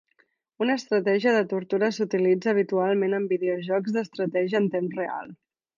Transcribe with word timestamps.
Una 0.65 0.77
estratègia 0.79 1.33
de 1.35 1.43
tortuga 1.51 1.89
s'utilitza 1.97 2.51
habitualment 2.55 3.17
en 3.21 3.31
videojocs 3.37 3.97
d'estratègia 3.99 4.65
en 4.65 4.71
temps 4.79 5.03
real. 5.05 5.35